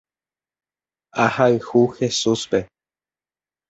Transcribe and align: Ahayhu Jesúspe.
Ahayhu 1.25 1.81
Jesúspe. 1.99 2.65